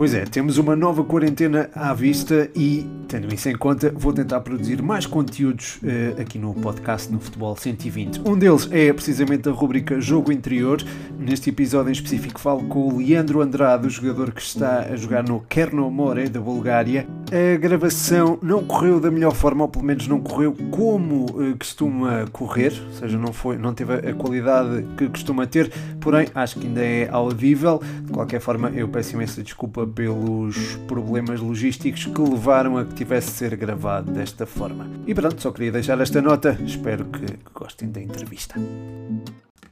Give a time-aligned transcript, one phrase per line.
[0.00, 4.40] Pois é, temos uma nova quarentena à vista e, tendo isso em conta, vou tentar
[4.40, 8.22] produzir mais conteúdos uh, aqui no podcast no Futebol 120.
[8.24, 10.82] Um deles é precisamente a rubrica Jogo Interior.
[11.18, 15.22] Neste episódio em específico falo com o Leandro Andrade, o jogador que está a jogar
[15.22, 17.06] no Kernomore da Bulgária.
[17.30, 22.24] A gravação não correu da melhor forma, ou pelo menos não correu como uh, costuma
[22.32, 25.70] correr, ou seja, não, foi, não teve a qualidade que costuma ter,
[26.00, 27.82] porém acho que ainda é audível.
[28.02, 33.32] De qualquer forma, eu peço imensa desculpa pelos problemas logísticos que levaram a que tivesse
[33.32, 34.88] de ser gravado desta forma.
[35.06, 36.58] E pronto, só queria deixar esta nota.
[36.64, 38.54] Espero que gostem da entrevista.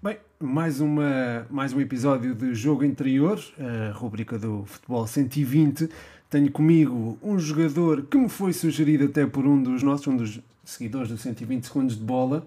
[0.02, 5.88] Bem, mais, uma, mais um episódio de Jogo Interior, a rubrica do Futebol 120.
[6.28, 10.40] Tenho comigo um jogador que me foi sugerido até por um dos nossos, um dos
[10.64, 12.46] seguidores do 120 segundos de bola,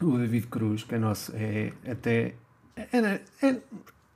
[0.00, 2.34] o David Cruz, que é nosso, é até
[2.76, 3.56] é, é,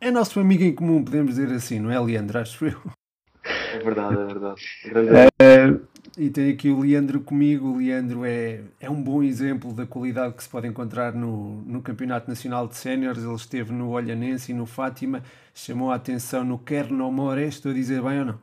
[0.01, 2.39] é nosso amigo em comum, podemos dizer assim, não é, Leandro?
[2.39, 2.81] Acho eu.
[3.45, 4.61] É verdade, é verdade.
[5.39, 5.81] É,
[6.19, 7.69] e tem aqui o Leandro comigo.
[7.69, 11.83] O Leandro é, é um bom exemplo da qualidade que se pode encontrar no, no
[11.83, 13.23] Campeonato Nacional de Séniores.
[13.23, 15.23] Ele esteve no Olhanense e no Fátima,
[15.55, 17.43] chamou a atenção no Kernomore.
[17.43, 18.39] Estou a dizer bem ou não?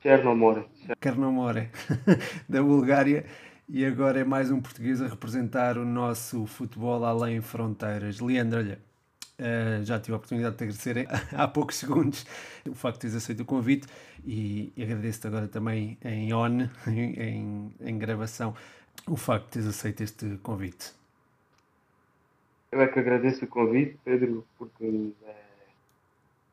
[0.00, 0.64] Kernomore.
[1.00, 1.70] Kernomore,
[2.48, 3.24] da Bulgária.
[3.68, 8.20] E agora é mais um português a representar o nosso futebol além fronteiras.
[8.20, 8.78] Leandro, olha,
[9.42, 12.24] Uh, já tive a oportunidade de agradecer há poucos segundos
[12.64, 13.88] o facto de teres aceito o convite
[14.24, 18.54] e, e agradeço-te agora também em on, em, em, gravação,
[19.04, 20.92] o facto de teres aceito este convite.
[22.70, 25.34] Eu é que agradeço o convite, Pedro, porque é,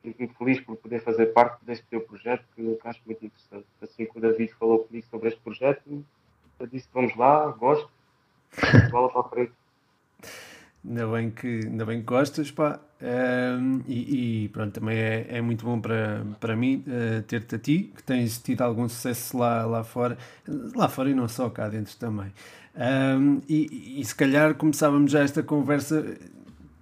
[0.01, 3.67] fico muito feliz por poder fazer parte deste teu projeto que, que acho muito interessante.
[3.83, 6.03] Assim que o David falou comigo sobre este projeto,
[6.59, 7.87] eu disse vamos lá, gosto,
[8.89, 9.53] bola para a frente.
[10.87, 12.79] Ainda bem que, ainda bem que gostas, pá.
[13.01, 17.59] Um, e, e, pronto, também é, é muito bom para, para mim uh, ter-te a
[17.59, 20.17] ti, que tens tido algum sucesso lá, lá fora,
[20.75, 22.31] lá fora e não só cá dentro também.
[22.75, 26.17] Um, e, e, se calhar começávamos já esta conversa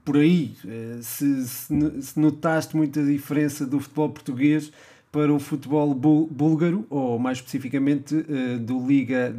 [0.05, 4.71] por aí, uh, se, se, se, notaste muita diferença do futebol português
[5.11, 9.33] para o futebol búlgaro, ou mais especificamente uh, do, Liga,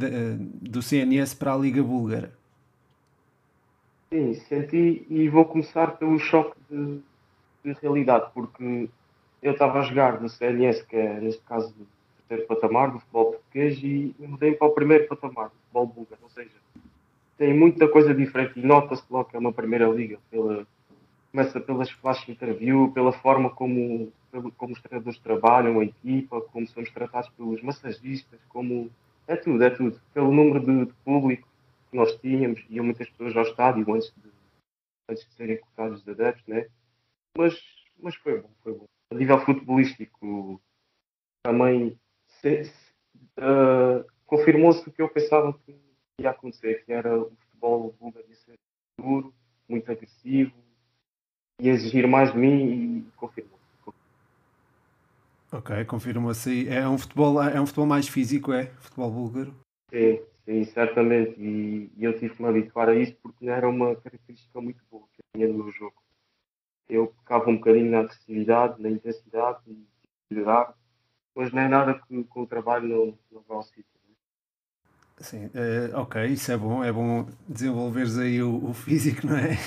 [0.61, 2.38] do CNS para a Liga Búlgara.
[4.11, 6.99] Sim, senti e vou começar pelo choque de,
[7.63, 8.89] de realidade, porque
[9.39, 13.33] eu estava a jogar no CNS, que é neste caso o terceiro patamar do futebol
[13.33, 16.49] português, e mudei para o primeiro patamar do futebol búlgaro, ou seja,
[17.37, 20.65] tem muita coisa diferente e nota-se logo que é uma primeira liga, pela,
[21.31, 24.11] começa pelas flash interview, pela forma como,
[24.57, 28.89] como os treinadores trabalham, a equipa, como somos tratados pelos massagistas, como
[29.27, 31.47] é tudo, é tudo, pelo número de, de público
[31.89, 34.31] que nós tínhamos, iam muitas pessoas ao estádio antes de,
[35.09, 36.67] antes de serem colocados os adeptos, né?
[37.37, 37.59] mas,
[37.97, 38.85] mas foi bom, foi bom.
[39.11, 40.61] A nível futebolístico,
[41.43, 41.99] também
[43.37, 45.75] uh, confirmou-se o que eu pensava que
[46.19, 48.55] ia acontecer, que era o futebol búlgaro ia ser
[48.99, 49.33] duro,
[49.67, 50.53] muito agressivo,
[51.59, 53.57] ia exigir mais de mim e confirmou.
[55.51, 56.69] Ok, confirmou-se.
[56.69, 58.67] É um futebol, é um futebol mais físico, é?
[58.79, 59.55] Futebol búlgaro?
[59.89, 61.39] Sim, Sim, certamente.
[61.39, 64.83] E, e, eu tive que me habituar a isso porque não era uma característica muito
[64.89, 66.01] boa que eu tinha no meu jogo.
[66.89, 69.87] Eu pecava um bocadinho na agressividade, na intensidade e
[70.31, 70.75] melhorar,
[71.35, 73.98] mas não é nada que com o trabalho não, não vai ao sítio.
[75.19, 79.57] Sim, uh, ok, isso é bom, é bom desenvolveres aí o, o, físico, não é?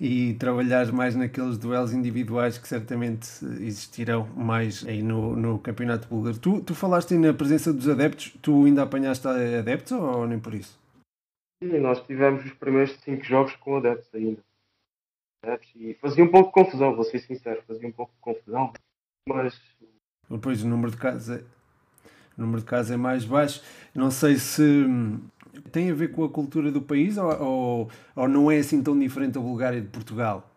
[0.00, 3.26] E trabalhares mais naqueles duelos individuais que certamente
[3.60, 6.38] existirão mais aí no, no campeonato búlgaro.
[6.38, 10.54] Tu, tu falaste aí na presença dos adeptos, tu ainda apanhaste adeptos ou nem por
[10.54, 10.78] isso?
[11.60, 14.40] Sim, nós tivemos os primeiros cinco jogos com adeptos ainda.
[15.42, 18.72] Adeptos, e fazia um pouco de confusão, vou ser sincero, fazia um pouco de confusão,
[19.28, 19.60] mas...
[20.30, 21.44] Depois o número de casas
[22.36, 23.62] o número de casos é mais baixo.
[23.94, 25.20] Não sei se hum,
[25.70, 28.98] tem a ver com a cultura do país ou, ou, ou não é assim tão
[28.98, 30.50] diferente a Bulgária de Portugal?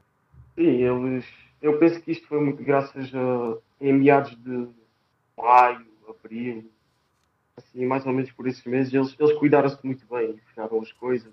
[0.55, 1.25] Sim, eles.
[1.61, 4.67] Eu penso que isto foi muito graças a em meados de
[5.37, 6.65] maio, abril,
[7.55, 10.91] assim, mais ou menos por esses meses, eles, eles cuidaram-se muito bem e fecharam as
[10.93, 11.31] coisas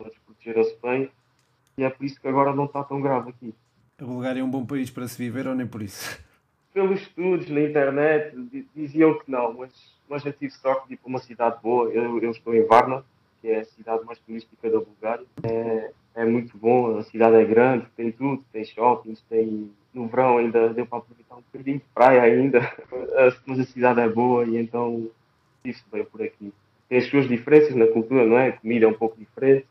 [0.00, 1.10] e protegeram-se bem.
[1.78, 3.54] E é por isso que agora não está tão grave aqui.
[3.98, 6.18] A Bulgária é um bom país para se viver ou nem por isso?
[6.76, 8.36] Pelos estudos na internet
[8.74, 9.72] diziam que não, mas,
[10.06, 11.88] mas eu tive sorte de ir para uma cidade boa.
[11.88, 13.02] Eu, eu estou em Varna,
[13.40, 15.24] que é a cidade mais turística da Bulgária.
[15.42, 19.70] É, é muito bom, a cidade é grande, tem tudo, tem shoppings, tem.
[19.94, 22.60] No verão ainda deu para aproveitar um bocadinho de praia ainda,
[23.46, 25.08] mas a cidade é boa e então
[25.64, 26.52] vive-se bem por aqui.
[26.90, 28.48] Tem as suas diferenças na cultura, não é?
[28.48, 29.66] A comida é um pouco diferente.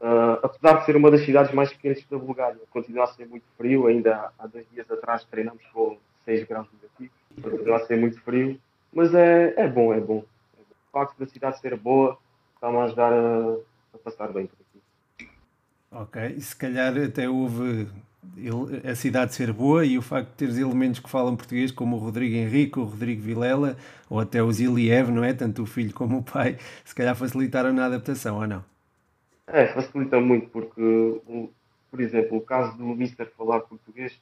[0.00, 3.44] Uh, apesar de ser uma das cidades mais quentes da Bulgária, continua a ser muito
[3.56, 3.86] frio.
[3.86, 5.96] Ainda há dois dias atrás treinamos com
[6.26, 8.60] 6 graus negativos, continua a ser muito frio,
[8.92, 10.18] mas é, é bom, é bom.
[10.18, 12.18] O facto da cidade ser boa
[12.54, 13.56] está-me a ajudar a,
[13.94, 15.30] a passar bem por aqui.
[15.90, 17.88] Ok, se calhar até houve
[18.84, 21.98] a cidade ser boa e o facto de teres elementos que falam português, como o
[21.98, 23.76] Rodrigo Henrique, o Rodrigo Vilela,
[24.10, 25.32] ou até o Ziliev, não é?
[25.32, 28.64] Tanto o filho como o pai, se calhar facilitaram na adaptação, ou não?
[29.46, 31.20] É, facilita muito, porque,
[31.90, 34.20] por exemplo, o caso do Mister falar português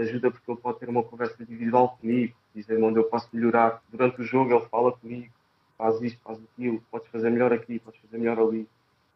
[0.00, 3.82] ajuda porque ele pode ter uma conversa individual comigo, dizer onde eu posso melhorar.
[3.90, 5.32] Durante o jogo ele fala comigo,
[5.76, 8.68] faz isto, faz aquilo, podes fazer melhor aqui, podes fazer melhor ali.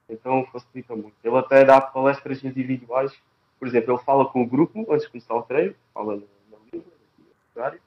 [0.08, 1.14] Então facilita muito.
[1.22, 3.16] Ele até dá palestras individuais
[3.64, 6.22] por exemplo, ele fala com o grupo antes de começar o treino, fala na,
[6.70, 6.92] língua,
[7.56, 7.80] horário.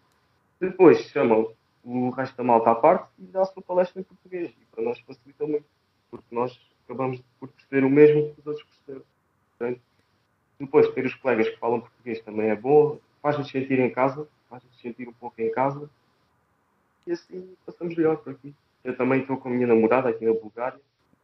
[0.60, 1.54] Depois chamam
[1.84, 4.50] o resto da malta à parte e dá-se uma palestra em português.
[4.50, 5.66] E para nós facilita muito,
[6.10, 8.67] porque nós acabamos por perceber o mesmo que os outros
[10.60, 14.80] depois, ter os colegas que falam português também é bom, faz-nos sentir em casa, faz-nos
[14.82, 15.90] sentir um pouco em casa
[17.06, 18.54] e assim passamos melhor por aqui.
[18.84, 20.80] Eu também estou com a minha namorada aqui na Bulgária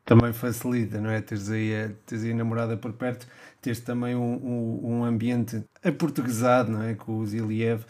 [0.05, 1.21] também facilita, não é?
[1.21, 3.27] Teres aí a, teres aí a namorada por perto,
[3.61, 6.93] teres também um, um, um ambiente aportuguesado, não é?
[6.93, 7.85] Com os Iliev.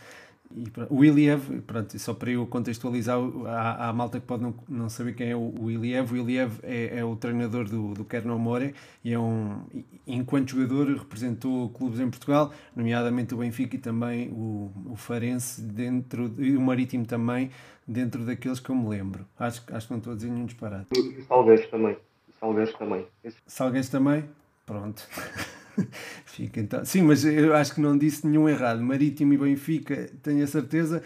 [0.55, 3.17] E, o Iliev, pronto, só para eu contextualizar,
[3.47, 6.13] há malta que pode não, não saber quem é o, o Iliev.
[6.13, 8.73] O Iliev é, é o treinador do, do Kernomore
[9.03, 9.61] e é um,
[10.05, 16.33] enquanto jogador, representou clubes em Portugal, nomeadamente o Benfica e também o, o Farense, dentro,
[16.38, 17.50] e o Marítimo também,
[17.88, 19.25] dentro daqueles que eu me lembro.
[19.38, 20.88] Acho, acho que não estou a dizer nenhum disparate.
[20.94, 21.97] E Salgueiros também.
[22.39, 23.07] Salgueiros também.
[23.47, 24.25] Salgueiros também?
[24.65, 25.07] Pronto.
[26.25, 26.84] Fica então.
[26.86, 28.81] Sim, mas eu acho que não disse nenhum errado.
[28.81, 31.04] Marítimo e Benfica, tenho a certeza.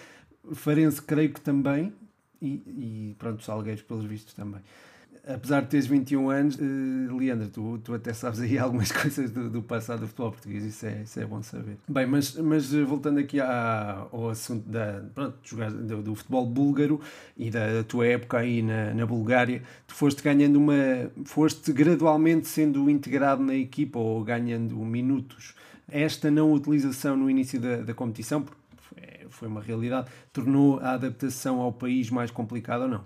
[0.53, 1.93] Farense, creio que também.
[2.41, 4.61] E, e pronto, Salgueiros, pelos vistos, também
[5.27, 9.49] apesar de teres 21 anos, uh, Leandro, tu, tu até sabes aí algumas coisas do,
[9.49, 11.77] do passado do futebol português, isso é, isso é bom saber.
[11.87, 15.37] Bem, mas, mas eh, voltando aqui à, ao assunto da, pronto,
[15.83, 17.01] do, do, futebol búlgaro
[17.35, 20.73] e da, tua época aí na, na Bulgária, tu foste ganhando uma.
[21.25, 25.55] foste gradualmente sendo integrado na equipa ou ganhando minutos.
[25.89, 31.61] Esta não utilização no início da, da competição, porque foi uma realidade, tornou a adaptação
[31.61, 33.05] ao país mais complicada ou não?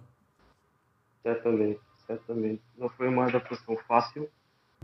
[1.21, 2.61] Certamente certamente.
[2.77, 4.29] Não foi uma adaptação fácil,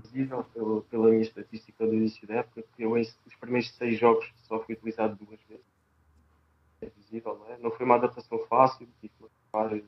[0.02, 4.32] visível pelo, pela minha estatística do início da época, que eu, os primeiros seis jogos,
[4.44, 5.66] só fui utilizado duas vezes.
[6.82, 7.58] É visível, não é?
[7.58, 9.80] Não foi uma adaptação fácil, tive que falar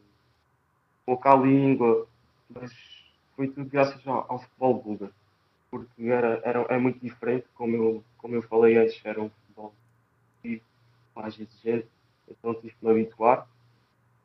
[1.06, 2.08] pouca língua,
[2.50, 2.72] mas
[3.36, 5.14] foi tudo graças ao, ao futebol búlgaro,
[5.70, 9.74] porque era, era, é muito diferente, como eu, como eu falei antes, era um futebol
[11.16, 11.88] mais exigente,
[12.28, 13.48] então tive que me habituar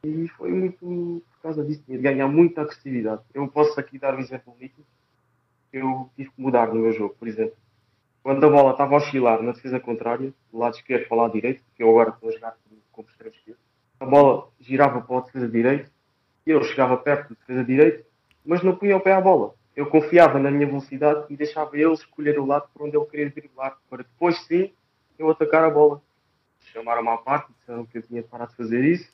[0.05, 3.23] e foi muito por causa disso, de ganhar muita agressividade.
[3.33, 4.85] Eu posso aqui dar um exemplo nítido.
[5.73, 7.57] Eu tive que mudar no meu jogo, por exemplo.
[8.23, 11.33] Quando a bola estava a oscilar na defesa contrária, do lado esquerdo para o lado
[11.33, 12.57] direito, porque eu agora estou a jogar
[12.93, 13.59] como extremo esquerdo,
[14.01, 15.91] a bola girava para o defesa direito
[16.47, 18.05] eu chegava perto do defesa direito,
[18.45, 19.55] mas não punha o pé à bola.
[19.75, 23.31] Eu confiava na minha velocidade e deixava ele escolher o lado por onde ele queria
[23.31, 24.73] driblar, para depois sim
[25.19, 26.03] eu atacar a bola.
[26.73, 29.11] Chamaram-me à parte, disseram que eu tinha parado de fazer isso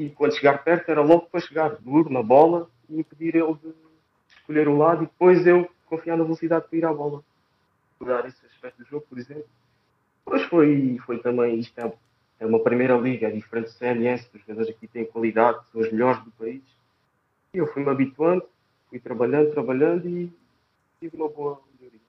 [0.00, 3.74] e quando chegar perto era logo para chegar duro na bola e impedir ele de
[4.34, 7.22] escolher o lado e depois eu confiar na velocidade para ir à bola.
[8.00, 9.44] Mudar esse aspecto do jogo, por exemplo.
[10.24, 11.92] Depois foi, foi também, isto é,
[12.38, 15.92] é uma primeira liga, é diferente do CNS, os jogadores aqui têm qualidade, são os
[15.92, 16.62] melhores do país.
[17.52, 18.42] E eu fui-me habituando,
[18.88, 20.32] fui trabalhando, trabalhando e
[20.98, 22.00] tive uma boa melhoria.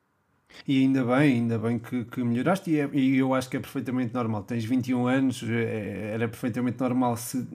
[0.66, 3.60] E ainda bem, ainda bem que, que melhoraste, e, é, e, eu acho que é
[3.60, 4.44] perfeitamente normal.
[4.44, 7.46] Tens 21 anos, é, era perfeitamente normal se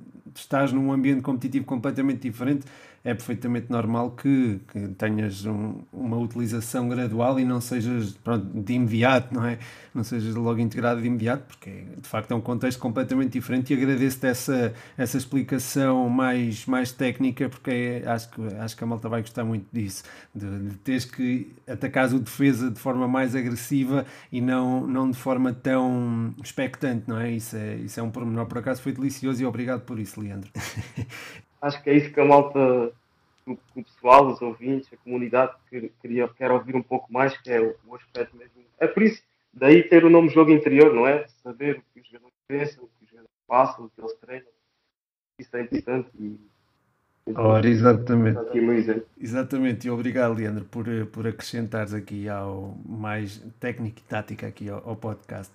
[0.41, 2.67] estás num ambiente competitivo completamente diferente,
[3.07, 8.73] é perfeitamente normal que, que tenhas um, uma utilização gradual e não sejas pronto, de
[8.73, 9.61] imediato, não é?
[9.95, 13.77] Não sejas logo integrado de imediato, porque de facto é um contexto completamente diferente e
[13.77, 19.09] agradeço-te essa, essa explicação mais, mais técnica, porque é, acho, que, acho que a malta
[19.09, 20.03] vai gostar muito disso,
[20.35, 25.17] de, de teres que atacar o defesa de forma mais agressiva e não, não de
[25.17, 27.31] forma tão expectante, não é?
[27.31, 30.51] Isso é, isso é um pormenor, por acaso foi delicioso e obrigado por isso, Leandro.
[31.61, 32.93] acho que é isso que a malta,
[33.47, 37.51] o, o pessoal, os ouvintes, a comunidade que, queria, quer ouvir um pouco mais, que
[37.51, 38.53] é o, o, aspecto mesmo.
[38.79, 41.27] É por isso, daí ter o nome jogo interior, não é?
[41.43, 44.49] Saber o que os jogadores pensam, o que os jogadores passam, o que eles treinam.
[45.39, 46.39] Isso é importante e
[47.35, 48.39] Ora, exatamente.
[49.21, 54.89] Exatamente, e obrigado, Leandro, por, por acrescentares aqui ao mais técnico e tática aqui ao,
[54.89, 55.53] ao podcast.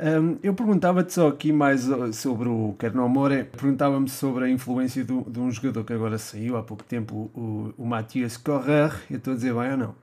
[0.00, 5.22] Um, eu perguntava-te só aqui mais uh, sobre o Kernomore, perguntava-me sobre a influência do,
[5.28, 8.92] de um jogador que agora saiu há pouco tempo, o, o Matias Correr.
[9.10, 9.94] Eu estou a dizer bem ou não?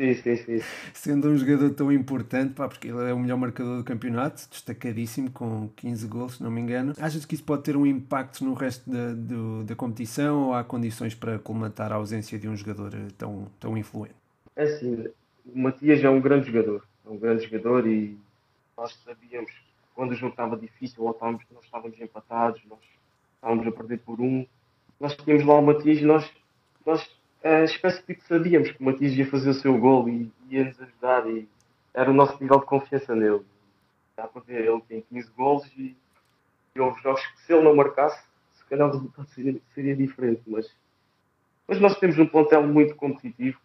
[0.00, 0.60] Sim, sim, sim.
[0.94, 5.30] Sendo um jogador tão importante, pá, porque ele é o melhor marcador do campeonato, destacadíssimo,
[5.30, 6.94] com 15 gols, se não me engano.
[6.98, 10.64] Achas que isso pode ter um impacto no resto da, do, da competição ou há
[10.64, 14.14] condições para colmatar a ausência de um jogador eh, tão, tão influente?
[14.56, 15.06] É assim,
[15.46, 16.82] o Matias é um grande jogador.
[17.06, 18.16] É um grande jogador e
[18.76, 22.80] nós sabíamos que quando o jogo estava difícil, ou estávamos, nós estávamos empatados, nós
[23.36, 24.46] estávamos a perder por um,
[24.98, 26.30] nós tínhamos lá o Matias e nós,
[26.84, 27.02] nós
[27.44, 30.64] uh, espécie de que sabíamos que o Matias ia fazer o seu gol e ia
[30.64, 31.48] nos ajudar e
[31.92, 33.44] era o nosso nível de confiança nele.
[34.16, 35.96] Dá para ver, ele tem 15 gols e,
[36.74, 40.42] e houve jogos que se ele não marcasse, se calhar o resultado seria, seria diferente,
[40.46, 40.74] mas,
[41.68, 43.58] mas nós temos um plantel muito competitivo,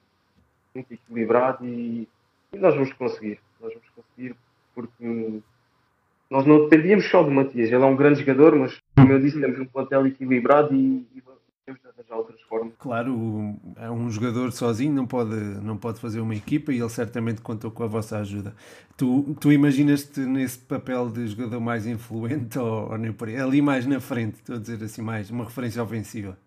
[0.73, 2.07] muito equilibrado e,
[2.53, 3.39] e nós vamos conseguir.
[3.59, 4.35] Nós vamos conseguir
[4.73, 5.41] porque
[6.29, 9.39] nós não dependíamos só do Matias, ele é um grande jogador, mas como eu disse,
[9.39, 11.21] temos um plantel equilibrado e, e
[11.65, 12.73] temos de arranjar outras formas.
[12.79, 17.41] Claro, é um jogador sozinho não pode, não pode fazer uma equipa e ele certamente
[17.41, 18.55] contou com a vossa ajuda.
[18.97, 23.38] Tu, tu imaginas-te nesse papel de jogador mais influente ou, ou nem por aí?
[23.38, 26.38] Ali mais na frente, estou a dizer assim, mais uma referência ofensiva?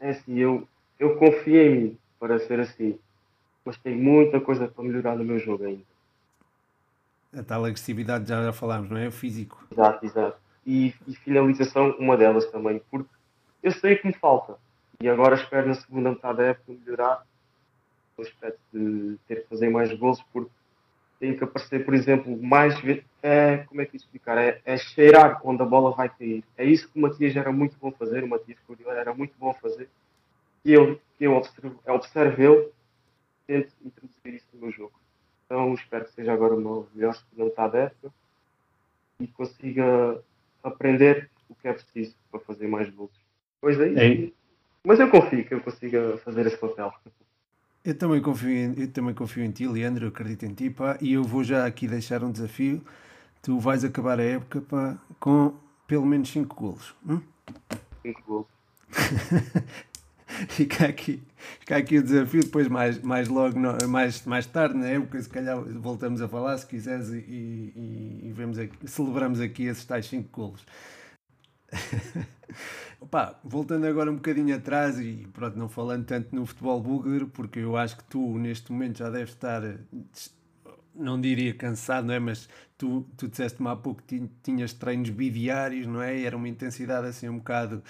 [0.00, 0.66] É assim, eu,
[0.98, 2.98] eu confio em mim para ser assim,
[3.64, 5.91] mas tem muita coisa para melhorar no meu jogo ainda.
[7.36, 9.08] A tal agressividade já, já falámos, não é?
[9.08, 9.66] O físico.
[9.70, 10.38] Exato, exato.
[10.66, 13.08] E, e finalização, uma delas também, porque
[13.62, 14.56] eu sei que me falta.
[15.00, 17.26] E agora espero na segunda metade da época melhorar
[18.16, 20.50] o aspecto de ter que fazer mais gols, porque
[21.22, 22.74] tenho que aparecer, por exemplo, mais.
[23.22, 24.36] É, como é que explicar?
[24.36, 26.42] É, é cheirar quando a bola vai cair.
[26.58, 29.54] É isso que o Matias era muito bom fazer, o Matias Cordilheira era muito bom
[29.54, 29.88] fazer.
[30.64, 32.72] E eu, que eu observo, observo eu,
[33.46, 34.81] tento introduzir isso no meu jogo.
[35.62, 38.12] Então espero que seja agora uma melhor segunda metade da época
[39.20, 40.20] e consiga
[40.64, 43.12] aprender o que é preciso para fazer mais gols.
[43.60, 44.32] Pois é, é.
[44.84, 46.92] Mas eu confio que eu consiga fazer esse papel.
[47.84, 50.98] Eu também confio em, eu também confio em ti, Leandro, eu acredito em ti, pá,
[51.00, 52.84] e eu vou já aqui deixar um desafio.
[53.40, 55.54] Tu vais acabar a época pá, com
[55.86, 56.94] pelo menos 5 golos.
[57.06, 58.24] 5 hum?
[58.26, 58.46] golos.
[60.48, 61.22] fica aqui,
[61.60, 63.58] fica aqui o desafio, depois mais, mais logo,
[63.88, 68.32] mais, mais tarde na época, se calhar voltamos a falar, se quiseres, e, e, e
[68.32, 70.64] vemos aqui, celebramos aqui esses tais 5 golos.
[73.00, 77.58] Opa, voltando agora um bocadinho atrás e pronto, não falando tanto no futebol búlgaro, porque
[77.58, 79.62] eu acho que tu neste momento já deves estar,
[80.94, 82.18] não diria cansado, não é?
[82.18, 82.48] Mas
[82.78, 86.18] tu, tu disseste-me há pouco que tinhas treinos bidiários, não é?
[86.18, 87.82] E era uma intensidade assim um bocado.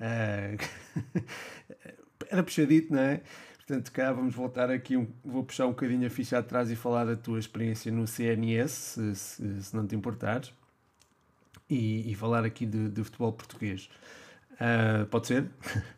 [0.00, 1.22] Uh,
[2.30, 3.20] era puxadito, não é?
[3.58, 7.04] Portanto, cá vamos voltar aqui, um, vou puxar um bocadinho a ficha atrás e falar
[7.04, 10.52] da tua experiência no CNS, se, se, se não te importares
[11.68, 13.90] e, e falar aqui de, de futebol português.
[14.54, 15.50] Uh, pode ser?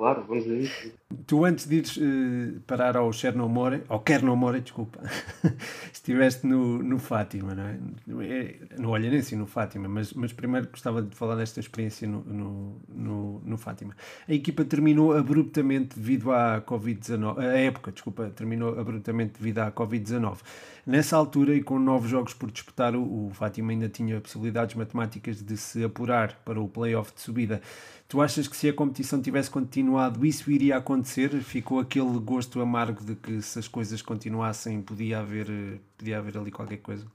[0.00, 0.92] Claro, vamos a isso.
[1.26, 4.98] Tu antes de ires uh, parar ao Chernomore, ao Kernomore, desculpa,
[5.92, 8.24] estiveste no, no Fátima, não é?
[8.24, 8.56] é?
[8.78, 13.42] No Olhanense no Fátima, mas, mas primeiro gostava de falar desta experiência no, no, no,
[13.44, 13.94] no Fátima.
[14.26, 20.38] A equipa terminou abruptamente devido à Covid-19, a época, desculpa, terminou abruptamente devido à Covid-19.
[20.86, 25.56] Nessa altura e com novos jogos por disputar, o, Fátima ainda tinha possibilidades matemáticas de
[25.56, 27.60] se apurar para o play-off de subida.
[28.08, 31.30] Tu achas que se a competição tivesse continuado, isso iria acontecer?
[31.42, 36.50] Ficou aquele gosto amargo de que se as coisas continuassem, podia haver, podia haver ali
[36.50, 37.06] qualquer coisa?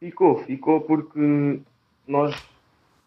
[0.00, 1.60] Ficou, ficou porque
[2.06, 2.34] nós,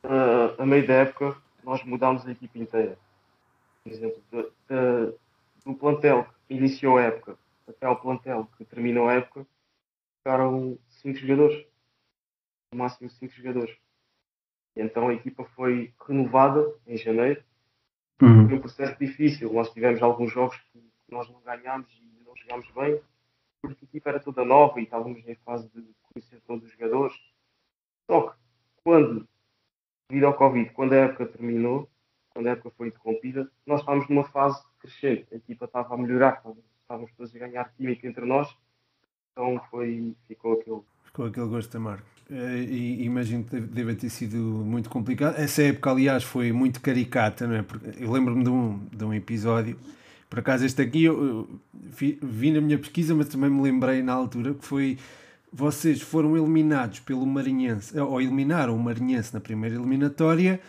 [0.05, 2.97] uh, a meio da época, nós mudámos a equipe inteira.
[3.83, 5.13] Por exemplo, de, de,
[5.65, 9.45] do plantel que iniciou a época até ao plantel que terminou a época,
[10.17, 11.65] ficaram 5 jogadores.
[12.71, 13.75] No máximo 5 jogadores.
[14.75, 17.43] E então a equipa foi renovada em janeiro.
[18.21, 18.47] Uhum.
[18.47, 19.51] Foi um processo difícil.
[19.53, 23.01] Nós tivemos alguns jogos que nós não ganhámos e não jogámos bem,
[23.61, 27.15] porque a equipa era toda nova e estávamos em fase de conhecer todos os jogadores.
[28.09, 28.37] Só que,
[28.83, 29.27] quando,
[30.09, 31.89] devido ao Covid, quando a época terminou,
[32.29, 35.27] quando a época foi interrompida, nós estávamos numa fase crescente.
[35.31, 36.41] A equipa estava a melhorar,
[36.93, 38.55] estávamos todos a ganhar química entre nós.
[39.31, 40.81] Então foi, ficou aquele.
[41.05, 42.03] Ficou aquele gosto amargo.
[42.29, 45.37] Eh, e imagino que deve ter sido muito complicado.
[45.37, 47.63] Essa época, aliás, foi muito caricata, não é?
[47.63, 49.77] Porque eu lembro-me de um, de um episódio,
[50.29, 54.13] por acaso este aqui eu, eu vi, na minha pesquisa, mas também me lembrei na
[54.13, 54.97] altura que foi
[55.51, 60.59] vocês foram eliminados pelo Marinhense, ou eliminaram o Marinhense na primeira eliminatória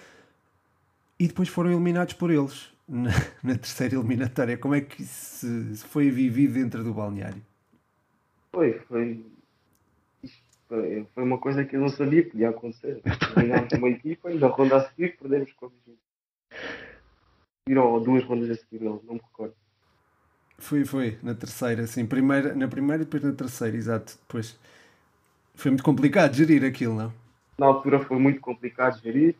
[1.18, 3.10] e depois foram eliminados por eles na,
[3.42, 4.58] na terceira eliminatória.
[4.58, 7.42] Como é que se foi vivido dentro do balneário?
[8.52, 9.24] Foi, foi
[10.68, 13.00] foi, uma coisa que eu não sabia que ia acontecer.
[13.36, 15.70] Ganhámos uma equipa e na ronda a seguir perdemos com a
[17.68, 19.54] Viram duas rondas a seguir, não, não me recordo.
[20.58, 22.06] Foi, foi, na terceira, sim.
[22.06, 24.18] Primeira, na primeira e depois na terceira, exato.
[24.26, 24.58] Depois
[25.54, 27.12] foi muito complicado gerir aquilo, não?
[27.58, 29.34] Na altura foi muito complicado gerir.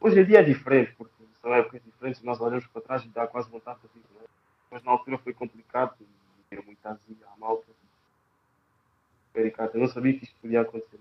[0.00, 3.26] Hoje em dia é diferente, porque são épocas diferentes, nós olhamos para trás e dá
[3.26, 4.24] quase vontade de rir, não é?
[4.70, 6.06] Mas na altura foi complicado e
[6.50, 7.66] era muito azia à malta.
[9.32, 9.76] Caricato.
[9.76, 10.98] Eu não sabia que isto podia acontecer,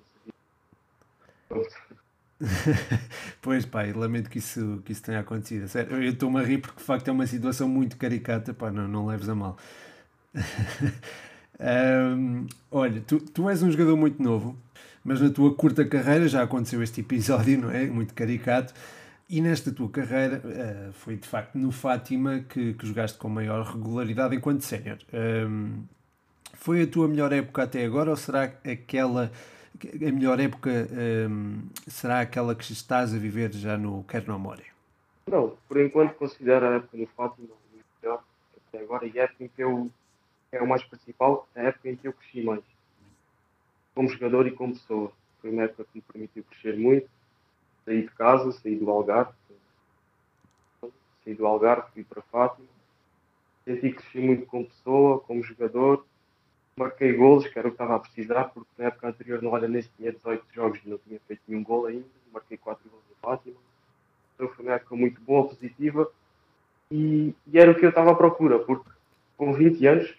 [3.41, 5.67] pois pai, lamento que isso, que isso tenha acontecido.
[5.67, 8.88] Sério, eu estou-me a rir porque de facto é uma situação muito caricata, pá, não,
[8.88, 9.58] não leves a mal.
[11.60, 14.56] um, olha, tu, tu és um jogador muito novo,
[15.03, 17.88] mas na tua curta carreira já aconteceu este episódio, não é?
[17.88, 18.74] Muito caricato.
[19.29, 23.65] E nesta tua carreira uh, foi de facto no Fátima que, que jogaste com maior
[23.65, 24.98] regularidade enquanto sénior.
[25.13, 25.84] Um,
[26.53, 29.31] foi a tua melhor época até agora ou será aquela
[29.86, 30.72] a melhor época
[31.29, 34.63] um, será aquela que estás a viver já no Kernomore?
[35.29, 38.24] Não, por enquanto considero a época no Fátima a melhor
[38.69, 39.91] até agora e a época em que eu
[40.51, 42.63] é o mais principal, a época em que eu cresci mais
[43.93, 45.12] como jogador e como pessoa.
[45.41, 47.10] Foi uma época que me permitiu crescer muito,
[47.88, 49.32] saí de casa, saí do Algarve,
[51.24, 52.67] saí do Algarve, fui para Fátima,
[53.63, 56.06] senti que cresci muito como pessoa, como jogador,
[56.75, 59.89] marquei golos, que era o que estava a precisar, porque na época anterior no Olhanense
[59.96, 63.56] tinha 18 jogos e não tinha feito nenhum gol ainda, marquei 4 golos no Fátima.
[64.36, 66.12] Então foi uma época muito boa, positiva,
[66.91, 68.89] e, e, era o que eu estava à procura, porque
[69.38, 70.17] com 20 anos,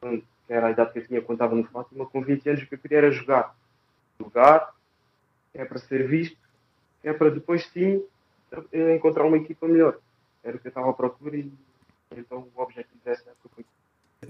[0.00, 2.66] que era a idade que eu tinha quando estava no Fátima, com 20 anos o
[2.66, 3.54] que eu queria era jogar.
[4.18, 4.74] Jogar,
[5.54, 6.41] é para ser visto,
[7.02, 8.02] é para depois sim
[8.94, 9.98] encontrar uma equipa melhor.
[10.42, 11.52] Era o que eu estava à procura e
[12.16, 13.64] então o objetivo dessa época foi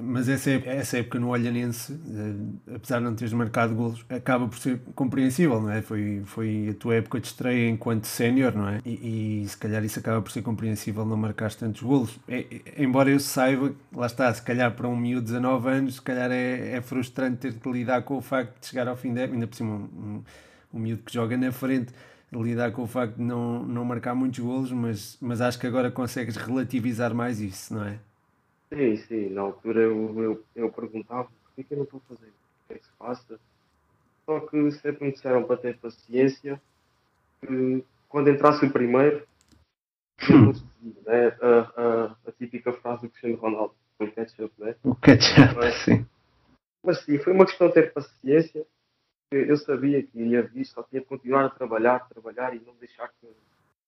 [0.01, 4.57] mas essa, essa época no Olhanense, eh, apesar de não teres marcado golos, acaba por
[4.57, 5.83] ser compreensível, não é?
[5.83, 8.81] Foi, foi a tua época de estreia enquanto sénior, não é?
[8.87, 12.19] E, e, se calhar isso acaba por ser compreensível não marcar tantos golos.
[12.27, 15.95] É, é, embora eu saiba, lá está, se calhar para um miúdo de 19 anos,
[15.97, 19.13] se calhar é, é frustrante ter que lidar com o facto de chegar ao fim
[19.13, 20.25] da época, ainda por cima um, um,
[20.73, 21.93] um miúdo que joga na frente,
[22.33, 25.91] lidar com o facto de não, não marcar muitos golos, mas, mas acho que agora
[25.91, 27.99] consegues relativizar mais isso, não é?
[28.73, 32.15] Sim, sim, na altura eu, eu, eu perguntava por que, que eu não estou a
[32.15, 33.39] fazer, o que é que se passa?
[34.25, 36.61] Só que sempre me disseram para ter paciência,
[37.41, 39.27] que quando entrasse o primeiro,
[40.31, 40.53] hum.
[41.05, 41.37] né?
[41.41, 44.75] a, a, a, típica frase do Cristiano Ronaldo, o ketchup, né?
[44.83, 46.07] O ketchup, mas, sim.
[46.83, 48.67] Mas sim, foi uma questão de ter paciência.
[49.37, 53.09] Eu sabia que ia vir, só tinha de continuar a trabalhar, trabalhar e não deixar
[53.21, 53.27] que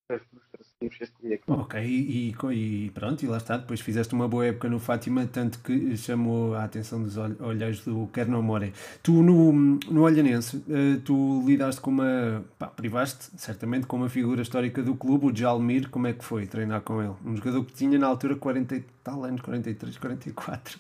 [0.09, 1.43] a frustração mexesse comigo.
[1.49, 5.59] Ok, e, e, pronto, e lá está, depois fizeste uma boa época no Fátima, tanto
[5.61, 8.73] que chamou a atenção dos olhos do Kernomore.
[9.03, 14.43] Tu no, no Olhanense, eh, tu lidaste com uma, pá, privaste certamente com uma figura
[14.43, 17.15] histórica do clube, o Jalmir, como é que foi treinar com ele?
[17.25, 20.79] Um jogador que tinha na altura 40 e tal anos, 43, 44.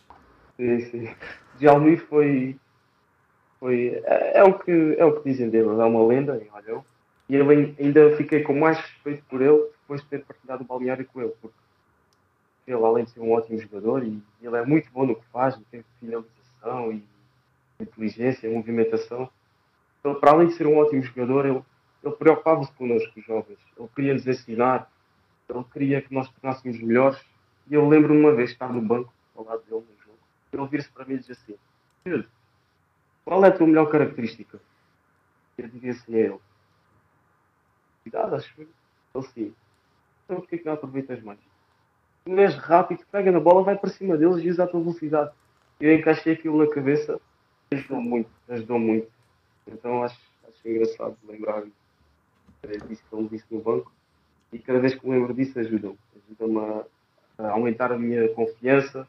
[0.56, 1.08] Sim, sim.
[1.58, 2.56] Jalmir foi,
[3.64, 6.84] foi é, é, o que, é o que dizem dele, é uma lenda em Olhão
[7.30, 11.06] e ele ainda fiquei com mais respeito por ele depois de ter partilhado o balneário
[11.06, 11.56] com ele, porque
[12.66, 15.58] ele, além de ser um ótimo jogador, e ele é muito bom no que faz,
[15.70, 17.02] tem finalização e
[17.80, 19.30] inteligência, movimentação.
[20.04, 21.62] Ele, para além de ser um ótimo jogador, ele,
[22.02, 23.58] ele preocupava-se connosco, os jovens.
[23.78, 24.90] Ele queria nos ensinar,
[25.48, 27.18] ele queria que nós tornássemos melhores.
[27.70, 30.18] E eu lembro-me uma vez estar no banco, ao lado dele no jogo,
[30.52, 31.56] ele vir-se para mim e dizer assim:
[33.24, 34.60] qual é a tua melhor característica?
[35.56, 36.38] Eu diria assim a ele:
[38.02, 39.54] cuidado, acho que ele sim.
[40.24, 41.38] Então porquê que não aproveitas mais?
[42.24, 45.32] Tu és rápido, pega na bola, vai para cima deles e usa a tua velocidade.
[45.80, 47.20] Eu encaixei aquilo na cabeça,
[47.70, 49.08] ajudou muito, ajudou muito.
[49.66, 51.62] Então acho, acho engraçado lembrar
[52.88, 53.92] disso que ele disse no banco.
[54.52, 55.98] E cada vez que me lembro disso ajuda-me.
[56.16, 56.84] Ajuda-me a,
[57.38, 59.06] a aumentar a minha confiança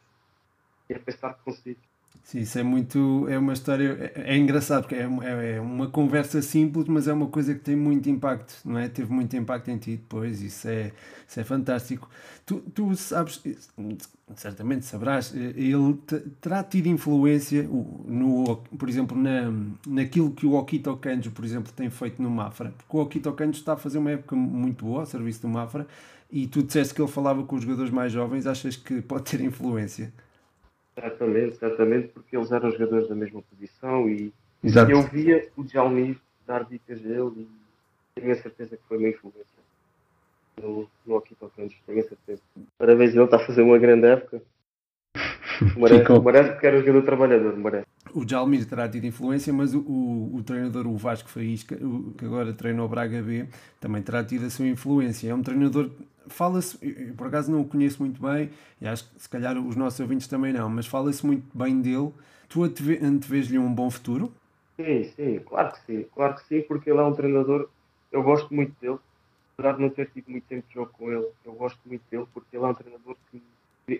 [0.89, 1.80] e a pensar que consigo.
[2.23, 3.28] Sim, isso é muito.
[3.30, 4.12] É uma história.
[4.15, 7.60] É, é engraçado porque é, é, é, uma conversa simples, mas é uma coisa que
[7.60, 8.88] tem muito impacto, não é?
[8.88, 10.91] Teve muito impacto em ti depois, isso é,
[11.28, 12.10] isso é fantástico.
[12.45, 13.41] Tu, tu sabes,
[14.36, 15.99] certamente sabrás, ele
[16.41, 19.51] terá tido influência, no, por exemplo, na,
[19.88, 23.60] naquilo que o Okito Kanjo, por exemplo, tem feito no Mafra, porque o Okito Kanjo
[23.60, 25.88] está a fazer uma época muito boa ao serviço do Mafra
[26.32, 29.41] e tu disseste que ele falava com os jogadores mais jovens, achas que pode ter
[29.41, 30.12] influência?
[30.95, 34.91] Certamente, certamente, porque eles eram jogadores da mesma posição e Exato.
[34.91, 37.47] eu via o Jalmir dar dicas dele
[38.15, 39.65] e tenho a certeza que foi uma influência
[40.62, 42.41] no, no Cantos, tenho a certeza.
[42.77, 44.41] Parabéns, ele está a fazer uma grande época.
[45.75, 47.85] Merece, merece porque era um jogador trabalhador, merece.
[48.13, 52.25] O Jalmir terá tido influência, mas o, o, o, treinador, o Vasco Faísca, o, que
[52.25, 53.45] agora treina o Braga B,
[53.79, 55.29] também terá tido a sua influência.
[55.29, 55.89] É um treinador
[56.27, 56.77] fala-se,
[57.13, 58.49] por acaso não o conheço muito bem,
[58.81, 62.11] e acho que se calhar os nossos ouvintes também não, mas fala-se muito bem dele.
[62.49, 64.31] Tu antevês-lhe um bom futuro?
[64.75, 67.69] Sim, sim, claro que sim, claro que sim, porque ele é um treinador,
[68.11, 68.99] eu gosto muito dele,
[69.53, 72.25] apesar de não ter tido muito tempo de jogo com ele, eu gosto muito dele
[72.33, 73.41] porque ele é um treinador que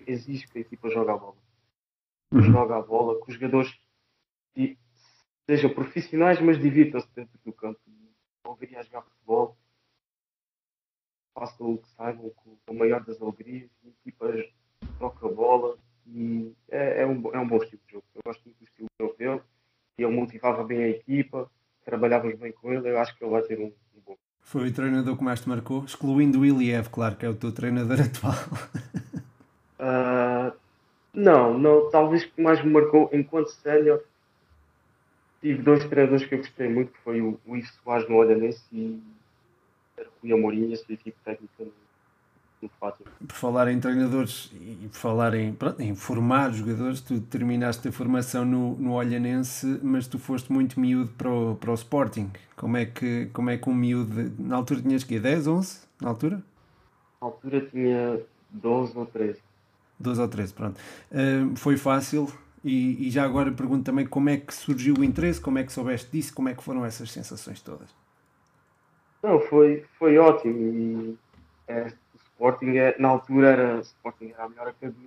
[0.06, 1.34] exige que a equipa jogue a bola.
[2.32, 2.42] Uhum.
[2.42, 3.78] Joga a bola, que os jogadores
[5.46, 7.80] sejam profissionais, mas divirtam-se dentro do campo.
[8.44, 9.56] Não a jogar futebol,
[11.34, 14.32] façam o que saibam com a maior das alegrias, a equipa
[14.98, 18.04] troca a bola e é, é, um, é um bom estilo de jogo.
[18.14, 19.42] Eu gosto muito do estilo dele
[19.98, 21.50] e ele motivava bem a equipa,
[21.84, 24.16] trabalhávamos bem com ele, eu acho que ele vai ter um, um bom.
[24.40, 27.52] Foi o treinador que mais te marcou, excluindo o Iliev, claro, que é o teu
[27.52, 28.34] treinador atual.
[29.80, 30.56] uh,
[31.16, 34.02] não, não, talvez que mais me marcou enquanto sénior
[35.40, 38.62] tive dois treinadores que eu gostei muito, que foi o, o Ivo Soares no Olhanense
[38.70, 39.00] e
[40.22, 41.72] Rui Amorim, a sua equipe técnica no,
[42.60, 43.10] no Fátima.
[43.26, 47.92] Por falar em treinadores e por falar em, pronto, em formar jogadores, tu terminaste a
[47.92, 52.30] formação no, no Olhanense, mas tu foste muito miúdo para o, para o Sporting.
[52.56, 55.80] Como é, que, como é que um miúdo, na altura tinhas que 10, 11?
[56.02, 56.42] Na altura?
[57.22, 59.45] Na altura tinha 12 ou 13.
[59.98, 60.80] 12 ou 13, pronto.
[61.10, 62.30] Uh, foi fácil
[62.64, 65.72] e, e, já agora pergunto também como é que surgiu o interesse, como é que
[65.72, 67.94] soubeste disso, como é que foram essas sensações todas?
[69.22, 71.18] Não, foi, foi ótimo e
[71.68, 75.06] é, o Sporting é, na altura era, Sporting era a melhor academia.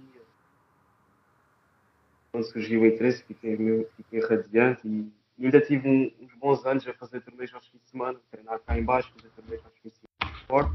[2.31, 6.93] Quando surgiu o interesse fiquei, fiquei radiante e, ainda tive um, uns bons anos a
[6.93, 9.97] fazer torneios aos fins de semana, treinar cá em baixo, fazer torneios aos fins de
[9.99, 10.73] semana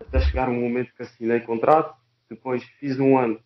[0.00, 1.96] até chegar um momento que assinei contrato,
[2.28, 3.40] depois fiz um ano,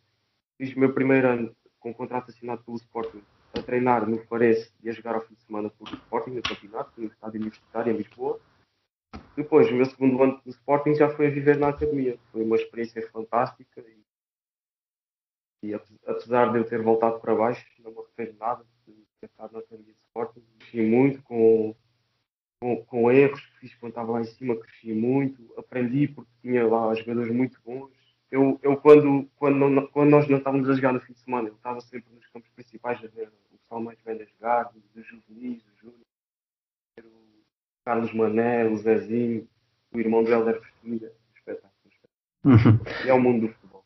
[0.56, 3.22] fiz o meu primeiro ano com um contrato assinado pelo Sporting
[3.54, 7.00] a treinar no Farense e a jogar ao fim de semana pelo Sporting, no campeonato,
[7.00, 8.40] no estádio universitário em Lisboa.
[9.36, 12.18] Depois, o meu segundo ano do Sporting já foi a viver na academia.
[12.30, 17.98] Foi uma experiência fantástica e, e apesar de eu ter voltado para baixo, não me
[17.98, 20.42] arrependo nada de ter estado na academia de Sporting.
[20.58, 21.74] Cresci muito com,
[22.60, 26.66] com, com erros que fiz quando estava lá em cima, cresci muito, aprendi porque tinha
[26.66, 27.97] lá jogadores muito bons
[28.30, 31.48] eu, eu quando, quando, não, quando nós não estávamos a jogar no fim de semana,
[31.48, 35.06] eu estava sempre nos campos principais a ver o pessoal mais velho a jogar, dos
[35.06, 36.06] juvenis, do Júnior,
[37.04, 39.48] o Carlos Mané, o Zezinho,
[39.92, 41.72] o irmão do Helder Festilha, espetáculo.
[42.44, 42.78] Uhum.
[43.04, 43.84] E é o mundo do futebol.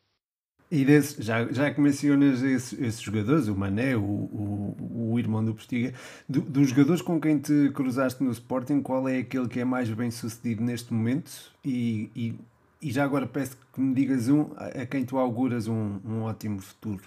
[0.71, 5.45] E desse, já, já que mencionas esses, esses jogadores, o Mané, o, o, o irmão
[5.45, 5.93] do Postiga,
[6.27, 9.89] do, dos jogadores com quem te cruzaste no Sporting, qual é aquele que é mais
[9.91, 12.35] bem sucedido neste momento e, e
[12.83, 16.61] e já agora peço que me digas um a quem tu auguras um, um ótimo
[16.61, 17.05] futuro.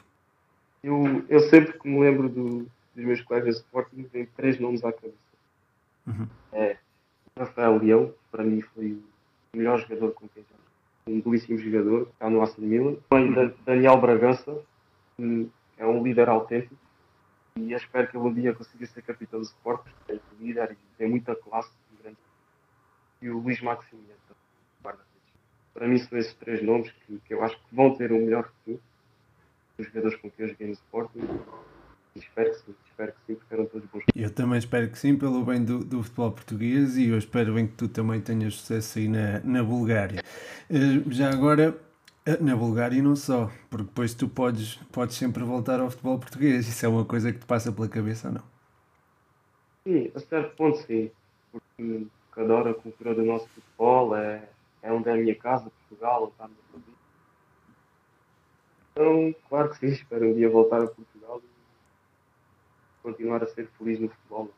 [0.81, 4.83] Eu, eu sempre que me lembro do, dos meus colegas de Sporting, tenho três nomes
[4.83, 5.15] à cabeça.
[6.07, 6.27] Uhum.
[6.53, 6.77] É
[7.37, 8.93] Rafael Leão, para mim foi
[9.53, 10.55] o melhor jogador com quem já
[11.07, 12.95] um belíssimo jogador, está no Aston Milan.
[13.09, 14.57] Também Daniel Bragança,
[15.17, 16.75] que é um líder autêntico
[17.57, 20.97] e espero que ele um dia consiga ser capitão do Sport, porque é líder e
[20.97, 21.71] tem muita classe.
[23.21, 23.81] E o Luís guarda
[25.75, 28.49] para mim são esses três nomes que, que eu acho que vão ter um melhor
[28.49, 28.81] futuro.
[29.77, 31.19] Os jogadores com quem eu joguei no Sporting.
[32.15, 34.03] E espero que sim, espero que sim, porque eram todos bons.
[34.15, 37.67] Eu também espero que sim, pelo bem do, do futebol português e eu espero bem
[37.67, 40.23] que tu também tenhas sucesso aí na, na Bulgária.
[40.69, 41.77] Uh, já agora,
[42.25, 46.17] eh, na Bulgária e não só, porque depois tu podes, podes sempre voltar ao futebol
[46.17, 46.69] português.
[46.69, 48.43] Isso é uma coisa que te passa pela cabeça ou não?
[49.83, 51.11] Sim, a certo ponto sim,
[51.51, 52.01] porque
[52.37, 54.41] adoro a cultura do nosso futebol, é,
[54.85, 56.93] é onde é a minha casa, Portugal, está a minha família.
[58.91, 63.99] Então, claro que sim, espero um dia voltar a Portugal e continuar a ser feliz
[63.99, 64.51] no futebol.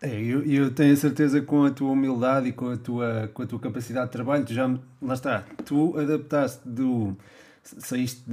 [0.00, 3.30] É, eu, eu tenho a certeza que com a tua humildade e com a tua,
[3.34, 4.66] com a tua capacidade de trabalho, tu já,
[5.02, 7.14] lá está, tu adaptaste do,
[7.62, 8.24] saíste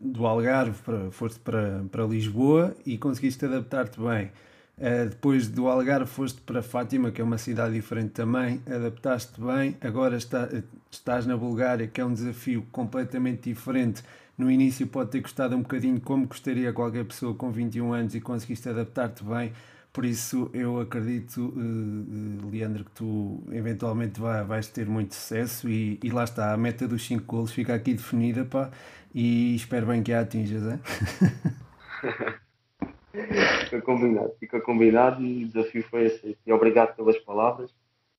[0.00, 4.32] do Algarve, para, foste para, para Lisboa e conseguiste adaptar-te bem.
[4.78, 9.74] Uh, depois do Algarve foste para Fátima, que é uma cidade diferente também, adaptaste bem.
[9.80, 10.48] Agora está,
[10.90, 14.02] estás na Bulgária, que é um desafio completamente diferente.
[14.36, 18.20] No início pode ter custado um bocadinho, como gostaria qualquer pessoa com 21 anos, e
[18.20, 19.52] conseguiste adaptar-te bem.
[19.94, 25.98] Por isso eu acredito, uh, Leandro, que tu eventualmente vai, vais ter muito sucesso e,
[26.02, 28.70] e lá está, a meta dos 5 golos fica aqui definida, pá,
[29.14, 30.78] e espero bem que a atinjas, é?
[33.64, 36.38] Fica combinado, fica combinado e o desafio foi aceito.
[36.46, 37.74] E obrigado pelas palavras.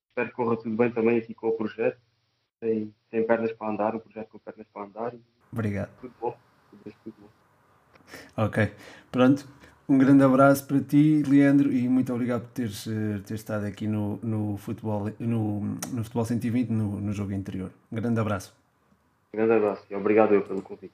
[0.08, 1.98] Espero que corra tudo bem também aqui com o projeto.
[2.60, 5.14] Tem, tem pernas para andar, o projeto com pernas para andar.
[5.52, 5.90] Obrigado.
[6.00, 6.36] Tudo bom.
[7.04, 7.28] Tudo bom.
[8.36, 8.72] Ok,
[9.10, 9.46] pronto.
[9.88, 13.86] Um grande abraço para ti, Leandro, e muito obrigado por teres, uh, teres estado aqui
[13.86, 17.70] no, no, futebol, no, no Futebol 120, no, no jogo interior.
[17.90, 18.54] Um grande abraço.
[19.32, 20.92] Um grande abraço e obrigado eu pelo convite.